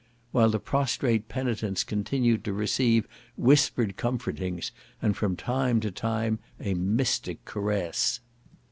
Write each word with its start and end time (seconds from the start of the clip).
while 0.31 0.49
the 0.49 0.57
prostrate 0.59 1.27
penitents 1.29 1.83
continued 1.83 2.43
to 2.43 2.51
receive 2.53 3.07
whispered 3.37 3.97
comfortings, 3.97 4.71
and 4.99 5.15
from 5.15 5.35
time 5.35 5.79
to 5.79 5.91
time 5.91 6.39
a 6.59 6.73
mystic 6.73 7.45
caress. 7.45 8.19